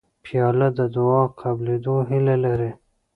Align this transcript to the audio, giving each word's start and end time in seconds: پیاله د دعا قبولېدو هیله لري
پیاله 0.25 0.67
د 0.79 0.79
دعا 0.95 1.21
قبولېدو 1.39 1.95
هیله 2.09 2.35
لري 2.45 2.71